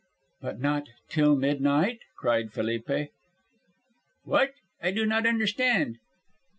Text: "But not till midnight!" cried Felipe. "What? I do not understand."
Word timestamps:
"But 0.41 0.59
not 0.59 0.87
till 1.09 1.35
midnight!" 1.35 1.99
cried 2.17 2.51
Felipe. 2.53 3.11
"What? 4.23 4.55
I 4.81 4.89
do 4.89 5.05
not 5.05 5.27
understand." 5.27 5.99